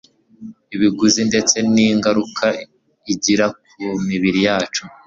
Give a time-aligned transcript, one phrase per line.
[0.75, 2.45] ibiguzi ndetse ningaruka
[3.13, 4.83] igira ku mibiri yacu